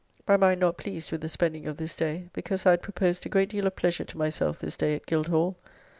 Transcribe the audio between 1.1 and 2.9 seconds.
with the spending of this day, because I had